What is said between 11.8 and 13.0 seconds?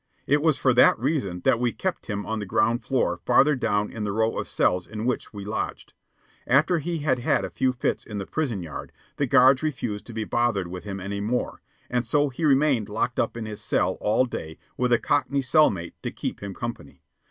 and so he remained